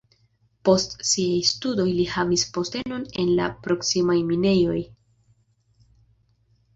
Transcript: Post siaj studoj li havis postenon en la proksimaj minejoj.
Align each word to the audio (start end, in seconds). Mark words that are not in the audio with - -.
Post 0.67 0.93
siaj 1.09 1.41
studoj 1.49 1.85
li 1.97 2.05
havis 2.13 2.45
postenon 2.55 3.03
en 3.23 3.29
la 3.41 3.49
proksimaj 3.67 4.15
minejoj. 4.31 4.81